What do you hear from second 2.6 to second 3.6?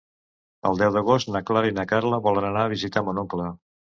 a visitar mon oncle.